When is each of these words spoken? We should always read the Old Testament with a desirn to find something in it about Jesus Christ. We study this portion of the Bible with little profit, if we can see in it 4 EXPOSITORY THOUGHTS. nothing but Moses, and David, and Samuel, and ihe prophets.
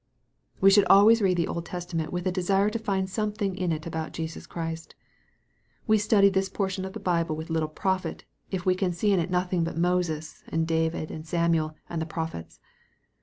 We 0.59 0.71
should 0.71 0.85
always 0.85 1.21
read 1.21 1.37
the 1.37 1.47
Old 1.47 1.63
Testament 1.67 2.11
with 2.11 2.25
a 2.25 2.31
desirn 2.31 2.71
to 2.71 2.79
find 2.79 3.07
something 3.07 3.55
in 3.55 3.71
it 3.71 3.85
about 3.85 4.13
Jesus 4.13 4.47
Christ. 4.47 4.95
We 5.85 5.99
study 5.99 6.27
this 6.27 6.49
portion 6.49 6.85
of 6.85 6.93
the 6.93 6.99
Bible 6.99 7.35
with 7.35 7.51
little 7.51 7.69
profit, 7.69 8.25
if 8.49 8.65
we 8.65 8.73
can 8.73 8.93
see 8.93 9.11
in 9.13 9.19
it 9.19 9.29
4 9.29 9.29
EXPOSITORY 9.29 9.29
THOUGHTS. 9.29 9.45
nothing 9.45 9.63
but 9.63 9.77
Moses, 9.77 10.43
and 10.47 10.67
David, 10.67 11.11
and 11.11 11.27
Samuel, 11.27 11.75
and 11.87 12.01
ihe 12.01 12.09
prophets. 12.09 12.59